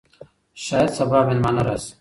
شاید 0.65 0.89
سبا 0.97 1.19
مېلمانه 1.27 1.61
راشي. 1.67 1.89